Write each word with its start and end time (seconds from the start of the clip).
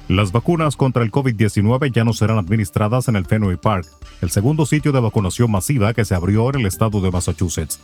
Las 0.09 0.31
vacunas 0.31 0.77
contra 0.77 1.03
el 1.03 1.11
COVID-19 1.11 1.91
ya 1.93 2.05
no 2.05 2.13
serán 2.13 2.39
administradas 2.39 3.09
en 3.09 3.17
el 3.17 3.27
Fenway 3.27 3.57
Park, 3.57 3.87
el 4.21 4.31
segundo 4.31 4.65
sitio 4.65 4.93
de 4.93 5.01
vacunación 5.01 5.51
masiva 5.51 5.93
que 5.95 6.05
se 6.05 6.15
abrió 6.15 6.49
en 6.51 6.61
el 6.61 6.67
estado 6.67 7.01
de 7.01 7.11
Massachusetts. 7.11 7.81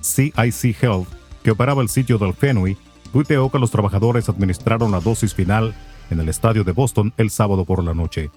CIC 0.00 0.82
Health, 0.82 1.08
que 1.42 1.50
operaba 1.50 1.82
el 1.82 1.88
sitio 1.88 2.16
del 2.16 2.32
Fenway, 2.32 2.76
tuiteó 3.12 3.50
que 3.50 3.58
los 3.58 3.72
trabajadores 3.72 4.28
administraron 4.28 4.92
la 4.92 5.00
dosis 5.00 5.34
final 5.34 5.74
en 6.10 6.20
el 6.20 6.28
estadio 6.28 6.62
de 6.62 6.70
Boston 6.70 7.12
el 7.16 7.30
sábado 7.30 7.64
por 7.64 7.82
la 7.82 7.92
noche. 7.92 8.30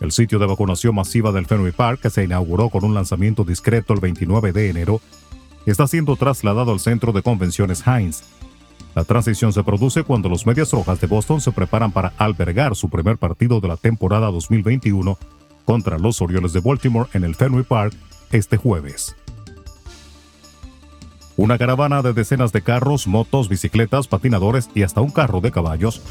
El 0.00 0.10
sitio 0.10 0.40
de 0.40 0.46
vacunación 0.46 0.96
masiva 0.96 1.30
del 1.30 1.46
Fenway 1.46 1.70
Park, 1.70 2.00
que 2.00 2.10
se 2.10 2.24
inauguró 2.24 2.68
con 2.68 2.84
un 2.84 2.94
lanzamiento 2.94 3.44
discreto 3.44 3.94
el 3.94 4.00
29 4.00 4.52
de 4.52 4.70
enero, 4.70 5.00
está 5.66 5.86
siendo 5.86 6.16
trasladado 6.16 6.72
al 6.72 6.80
centro 6.80 7.12
de 7.12 7.22
convenciones 7.22 7.86
Heinz, 7.86 8.24
la 8.94 9.04
transición 9.04 9.52
se 9.52 9.64
produce 9.64 10.02
cuando 10.02 10.28
los 10.28 10.46
Medias 10.46 10.72
Rojas 10.72 11.00
de 11.00 11.06
Boston 11.06 11.40
se 11.40 11.52
preparan 11.52 11.92
para 11.92 12.12
albergar 12.18 12.76
su 12.76 12.90
primer 12.90 13.16
partido 13.16 13.60
de 13.60 13.68
la 13.68 13.76
temporada 13.76 14.30
2021 14.30 15.18
contra 15.64 15.98
los 15.98 16.20
Orioles 16.20 16.52
de 16.52 16.60
Baltimore 16.60 17.08
en 17.14 17.24
el 17.24 17.34
Fenway 17.34 17.64
Park 17.64 17.94
este 18.32 18.56
jueves. 18.56 19.16
Una 21.36 21.56
caravana 21.56 22.02
de 22.02 22.12
decenas 22.12 22.52
de 22.52 22.60
carros, 22.60 23.06
motos, 23.06 23.48
bicicletas, 23.48 24.06
patinadores 24.06 24.68
y 24.74 24.82
hasta 24.82 25.00
un 25.00 25.10
carro 25.10 25.40
de 25.40 25.50
caballos 25.50 26.02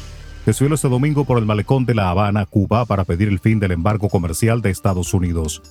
desfiló 0.44 0.74
este 0.74 0.88
domingo 0.88 1.24
por 1.24 1.38
el 1.38 1.46
malecón 1.46 1.86
de 1.86 1.94
La 1.94 2.10
Habana, 2.10 2.46
Cuba, 2.46 2.84
para 2.84 3.04
pedir 3.04 3.28
el 3.28 3.38
fin 3.38 3.60
del 3.60 3.70
embargo 3.70 4.08
comercial 4.08 4.60
de 4.60 4.70
Estados 4.70 5.14
Unidos. 5.14 5.62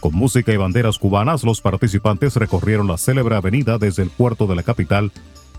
Con 0.00 0.14
música 0.14 0.52
y 0.52 0.56
banderas 0.56 0.98
cubanas, 0.98 1.44
los 1.44 1.60
participantes 1.60 2.34
recorrieron 2.36 2.88
la 2.88 2.98
célebre 2.98 3.36
avenida 3.36 3.78
desde 3.78 4.02
el 4.02 4.10
puerto 4.10 4.46
de 4.46 4.56
la 4.56 4.64
capital 4.64 5.12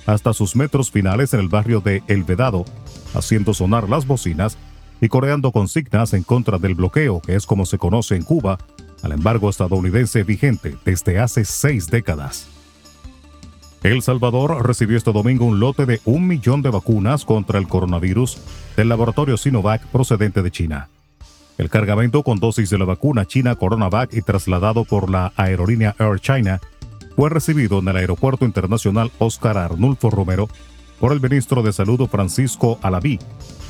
hasta 0.06 0.34
sus 0.34 0.56
metros 0.56 0.92
finales 0.92 1.34
en 1.34 1.40
el 1.40 1.50
barrio 1.50 1.82
de 1.82 2.04
El 2.08 2.24
Vedado, 2.24 2.66
haciendo 3.14 3.54
sonar 3.54 3.90
las 3.90 4.06
bocinas 4.06 4.58
y 5.02 5.08
coreando 5.08 5.52
consignas 5.52 6.14
en 6.14 6.24
contra 6.24 6.58
del 6.58 6.76
bloqueo, 6.76 7.22
que 7.22 7.36
es 7.36 7.46
como 7.46 7.66
se 7.66 7.78
conoce 7.78 8.16
en 8.16 8.24
Cuba, 8.24 8.58
al 9.04 9.12
embargo 9.12 9.50
estadounidense 9.50 10.24
vigente 10.24 10.76
desde 10.86 11.20
hace 11.20 11.46
seis 11.46 11.88
décadas. 11.88 12.48
El 13.84 14.02
Salvador 14.02 14.66
recibió 14.66 14.98
este 14.98 15.12
domingo 15.12 15.46
un 15.46 15.60
lote 15.60 15.86
de 15.86 16.02
un 16.06 16.26
millón 16.26 16.64
de 16.64 16.72
vacunas 16.72 17.24
contra 17.24 17.60
el 17.60 17.68
coronavirus 17.68 18.40
del 18.76 18.90
laboratorio 18.90 19.38
Sinovac 19.38 19.86
procedente 19.88 20.42
de 20.42 20.50
China. 20.50 20.90
El 21.58 21.70
cargamento 21.70 22.24
con 22.24 22.40
dosis 22.40 22.70
de 22.70 22.78
la 22.78 22.86
vacuna 22.86 23.26
china 23.26 23.56
Coronavac 23.56 24.14
y 24.14 24.22
trasladado 24.22 24.84
por 24.84 25.10
la 25.10 25.32
aerolínea 25.38 25.96
Air 26.00 26.20
China 26.20 26.60
fue 27.16 27.30
recibido 27.30 27.80
en 27.80 27.88
el 27.88 27.98
Aeropuerto 27.98 28.46
Internacional 28.46 29.12
Oscar 29.20 29.58
Arnulfo 29.58 30.10
Romero 30.10 30.50
por 31.00 31.12
el 31.12 31.22
ministro 31.22 31.62
de 31.62 31.74
Salud 31.74 32.08
Francisco 32.08 32.80
Alaví, 32.82 33.20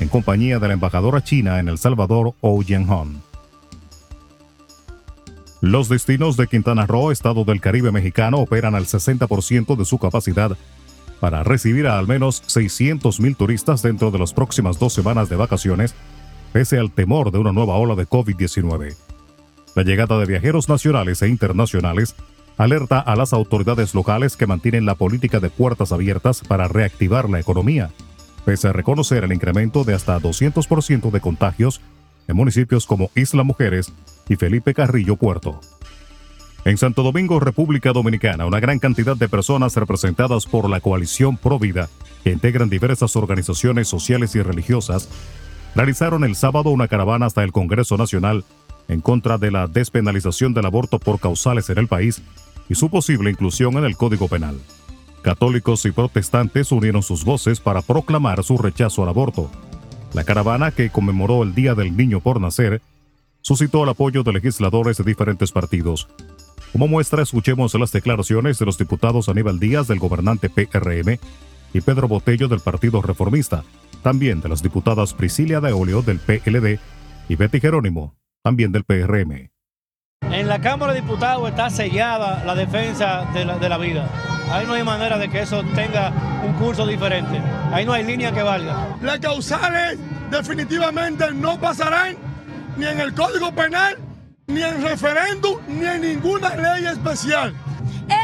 en 0.00 0.08
compañía 0.08 0.58
de 0.58 0.68
la 0.68 0.74
embajadora 0.74 1.22
china 1.22 1.58
en 1.60 1.68
El 1.68 1.78
Salvador, 1.78 2.34
Ou 2.40 2.62
Jianhong. 2.62 3.20
Los 5.60 5.88
destinos 5.88 6.36
de 6.36 6.46
Quintana 6.46 6.86
Roo, 6.86 7.10
estado 7.10 7.44
del 7.44 7.60
Caribe 7.60 7.90
mexicano, 7.90 8.38
operan 8.38 8.74
al 8.74 8.86
60% 8.86 9.76
de 9.76 9.84
su 9.84 9.98
capacidad 9.98 10.56
para 11.20 11.42
recibir 11.42 11.86
a 11.86 11.98
al 11.98 12.06
menos 12.06 12.42
600.000 12.44 13.36
turistas 13.36 13.82
dentro 13.82 14.10
de 14.10 14.18
las 14.18 14.32
próximas 14.34 14.78
dos 14.78 14.92
semanas 14.92 15.28
de 15.28 15.36
vacaciones, 15.36 15.94
pese 16.52 16.78
al 16.78 16.92
temor 16.92 17.32
de 17.32 17.38
una 17.38 17.52
nueva 17.52 17.76
ola 17.76 17.94
de 17.94 18.06
COVID-19. 18.06 18.96
La 19.74 19.82
llegada 19.82 20.18
de 20.18 20.26
viajeros 20.26 20.68
nacionales 20.68 21.22
e 21.22 21.28
internacionales 21.28 22.14
alerta 22.56 23.00
a 23.00 23.16
las 23.16 23.32
autoridades 23.32 23.94
locales 23.94 24.36
que 24.36 24.46
mantienen 24.46 24.86
la 24.86 24.94
política 24.94 25.40
de 25.40 25.50
puertas 25.50 25.92
abiertas 25.92 26.40
para 26.40 26.68
reactivar 26.68 27.28
la 27.28 27.40
economía, 27.40 27.90
pese 28.44 28.68
a 28.68 28.72
reconocer 28.72 29.24
el 29.24 29.32
incremento 29.32 29.84
de 29.84 29.94
hasta 29.94 30.18
200% 30.18 31.10
de 31.10 31.20
contagios 31.20 31.80
en 32.28 32.36
municipios 32.36 32.86
como 32.86 33.10
Isla 33.14 33.42
Mujeres 33.42 33.92
y 34.28 34.36
Felipe 34.36 34.74
Carrillo 34.74 35.16
Puerto. 35.16 35.60
En 36.64 36.78
Santo 36.78 37.04
Domingo, 37.04 37.38
República 37.38 37.92
Dominicana, 37.92 38.46
una 38.46 38.58
gran 38.58 38.80
cantidad 38.80 39.16
de 39.16 39.28
personas 39.28 39.76
representadas 39.76 40.46
por 40.46 40.68
la 40.68 40.80
coalición 40.80 41.36
Provida, 41.36 41.88
que 42.24 42.32
integran 42.32 42.68
diversas 42.68 43.14
organizaciones 43.14 43.86
sociales 43.86 44.34
y 44.34 44.42
religiosas, 44.42 45.08
realizaron 45.76 46.24
el 46.24 46.34
sábado 46.34 46.70
una 46.70 46.88
caravana 46.88 47.26
hasta 47.26 47.44
el 47.44 47.52
Congreso 47.52 47.96
Nacional 47.96 48.44
en 48.88 49.00
contra 49.00 49.38
de 49.38 49.52
la 49.52 49.68
despenalización 49.68 50.54
del 50.54 50.66
aborto 50.66 50.98
por 50.98 51.20
causales 51.20 51.70
en 51.70 51.78
el 51.78 51.86
país 51.86 52.22
y 52.68 52.74
su 52.74 52.90
posible 52.90 53.30
inclusión 53.30 53.76
en 53.76 53.84
el 53.84 53.96
Código 53.96 54.28
Penal. 54.28 54.58
Católicos 55.22 55.84
y 55.86 55.90
protestantes 55.90 56.70
unieron 56.70 57.02
sus 57.02 57.24
voces 57.24 57.60
para 57.60 57.82
proclamar 57.82 58.44
su 58.44 58.58
rechazo 58.58 59.02
al 59.02 59.08
aborto. 59.08 59.50
La 60.12 60.24
caravana, 60.24 60.70
que 60.70 60.90
conmemoró 60.90 61.42
el 61.42 61.54
Día 61.54 61.74
del 61.74 61.96
Niño 61.96 62.20
por 62.20 62.40
Nacer, 62.40 62.80
suscitó 63.40 63.84
el 63.84 63.90
apoyo 63.90 64.22
de 64.22 64.32
legisladores 64.32 64.96
de 64.96 65.04
diferentes 65.04 65.52
partidos. 65.52 66.08
Como 66.72 66.88
muestra, 66.88 67.22
escuchemos 67.22 67.74
las 67.74 67.92
declaraciones 67.92 68.58
de 68.58 68.66
los 68.66 68.78
diputados 68.78 69.28
Aníbal 69.28 69.58
Díaz 69.58 69.88
del 69.88 69.98
gobernante 69.98 70.50
PRM 70.50 71.18
y 71.72 71.80
Pedro 71.80 72.08
Botello 72.08 72.48
del 72.48 72.60
Partido 72.60 73.02
Reformista, 73.02 73.64
también 74.02 74.40
de 74.40 74.48
las 74.48 74.62
diputadas 74.62 75.14
Priscilia 75.14 75.60
de 75.60 75.72
Oleo 75.72 76.02
del 76.02 76.18
PLD 76.18 76.78
y 77.28 77.36
Betty 77.36 77.60
Jerónimo, 77.60 78.14
también 78.42 78.72
del 78.72 78.84
PRM. 78.84 79.55
En 80.22 80.48
la 80.48 80.60
Cámara 80.60 80.92
de 80.92 81.02
Diputados 81.02 81.48
está 81.48 81.68
sellada 81.70 82.42
la 82.44 82.54
defensa 82.54 83.26
de 83.34 83.44
la, 83.44 83.78
vida. 83.78 84.08
Ahí 84.50 84.66
no 84.66 84.72
hay 84.72 84.82
manera 84.82 85.18
de 85.18 85.28
que 85.28 85.42
eso 85.42 85.62
tenga 85.74 86.12
un 86.44 86.54
curso 86.54 86.86
diferente. 86.86 87.40
Ahí 87.72 87.84
no 87.84 87.92
hay 87.92 88.04
línea 88.04 88.32
que 88.32 88.42
valga. 88.42 88.96
Las 89.02 89.18
causales 89.18 89.98
definitivamente 90.30 91.32
no 91.32 91.60
pasarán 91.60 92.16
ni 92.76 92.86
en 92.86 93.00
el 93.00 93.12
Código 93.14 93.52
Penal, 93.52 93.98
ni 94.46 94.62
en 94.62 94.82
referéndum, 94.82 95.58
ni 95.68 95.86
en 95.86 96.00
ninguna 96.00 96.54
ley 96.56 96.86
especial. 96.86 97.54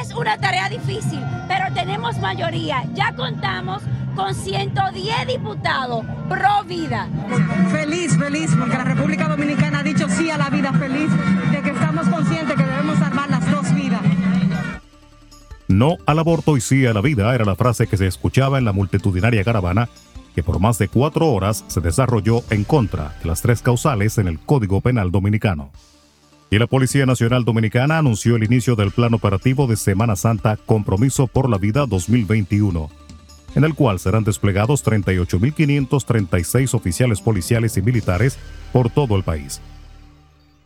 Es 0.00 0.14
una 0.14 0.38
tarea 0.38 0.69
difícil, 0.69 1.20
pero 1.47 1.72
tenemos 1.75 2.19
mayoría. 2.19 2.84
Ya 2.94 3.12
contamos 3.14 3.82
con 4.14 4.34
110 4.34 5.26
diputados 5.26 6.04
pro 6.28 6.64
vida. 6.64 7.08
Feliz, 7.70 8.16
feliz, 8.19 8.50
porque 8.58 8.76
la 8.76 8.84
República 8.84 9.28
Dominicana 9.28 9.81
No 15.82 15.99
al 16.06 16.20
aborto 16.20 16.56
y 16.56 16.61
sí 16.61 16.87
a 16.87 16.93
la 16.93 17.00
vida 17.00 17.34
era 17.34 17.44
la 17.44 17.56
frase 17.56 17.88
que 17.88 17.96
se 17.96 18.06
escuchaba 18.06 18.56
en 18.56 18.64
la 18.64 18.70
multitudinaria 18.70 19.43
caravana 19.43 19.88
que 20.32 20.44
por 20.44 20.61
más 20.61 20.79
de 20.79 20.87
cuatro 20.87 21.26
horas 21.32 21.64
se 21.67 21.81
desarrolló 21.81 22.44
en 22.50 22.62
contra 22.62 23.17
de 23.20 23.29
las 23.29 23.43
tres 23.43 23.62
causales 23.62 24.17
en 24.19 24.29
el 24.29 24.38
Código 24.38 24.81
Penal 24.81 25.11
Dominicano. 25.11 25.73
Y 26.52 26.61
la 26.61 26.69
Policía 26.69 27.05
Nacional 27.05 27.44
Dominicana 27.44 27.99
anunció 27.99 28.37
el 28.37 28.44
inicio 28.44 28.76
del 28.76 28.93
Plan 28.93 29.12
Operativo 29.12 29.67
de 29.67 29.75
Semana 29.75 30.14
Santa 30.14 30.56
Compromiso 30.56 31.26
por 31.26 31.50
la 31.50 31.58
Vida 31.58 31.84
2021 31.87 32.88
en 33.56 33.64
el 33.64 33.75
cual 33.75 33.99
serán 33.99 34.23
desplegados 34.23 34.84
38.536 34.87 36.75
oficiales 36.75 37.20
policiales 37.20 37.76
y 37.76 37.82
militares 37.82 38.38
por 38.73 38.88
todo 38.88 39.17
el 39.17 39.25
país. 39.25 39.61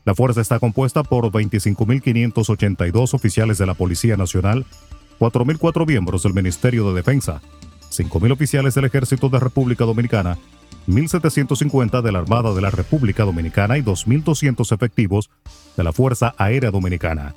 La 0.07 0.15
fuerza 0.15 0.41
está 0.41 0.61
compuesta 0.61 1.03
por 1.03 1.25
25.582 1.33 3.15
oficiales 3.15 3.59
de 3.59 3.67
la 3.67 3.75
Policía 3.75 4.17
Nacional, 4.17 4.67
4.004 5.19 5.87
miembros 5.87 6.23
del 6.23 6.35
Ministerio 6.35 6.89
de 6.89 6.95
Defensa, 6.95 7.41
5.000 7.91 8.33
oficiales 8.33 8.75
del 8.75 8.85
Ejército 8.85 9.29
de 9.29 9.41
República 9.41 9.85
Dominicana 9.85 10.37
1.750 10.89 12.01
de 12.01 12.13
la 12.13 12.21
Armada 12.21 12.55
de 12.55 12.61
la 12.61 12.71
República 12.71 13.25
Dominicana 13.25 13.77
y 13.77 13.83
2.200 13.83 14.73
efectivos 14.73 15.31
de 15.77 15.85
la 15.85 15.93
Fuerza 15.93 16.35
Aérea 16.39 16.71
Dominicana. 16.71 17.35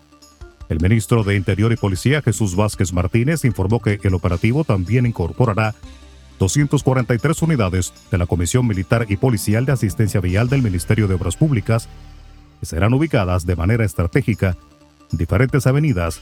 El 0.70 0.80
ministro 0.80 1.24
de 1.24 1.36
Interior 1.36 1.72
y 1.72 1.76
Policía 1.76 2.22
Jesús 2.22 2.56
Vázquez 2.56 2.94
Martínez 2.94 3.44
informó 3.44 3.80
que 3.81 4.00
el 4.04 4.14
operativo 4.14 4.64
también 4.64 5.08
incorporará 5.08 5.74
243 6.38 7.42
unidades 7.42 7.92
de 8.12 8.18
la 8.20 8.28
Comisión 8.28 8.68
Militar 8.68 9.08
y 9.10 9.18
Policial 9.18 9.66
de 9.66 9.72
Asistencia 9.72 10.22
Vial 10.22 10.48
del 10.48 10.62
Ministerio 10.62 11.08
de 11.08 11.16
Obras 11.16 11.36
Públicas, 11.36 11.90
que 12.60 12.68
serán 12.68 12.94
ubicadas 12.94 13.48
de 13.48 13.56
manera 13.56 13.84
estratégica 13.84 14.58
en 15.12 15.18
diferentes 15.18 15.66
avenidas 15.66 16.22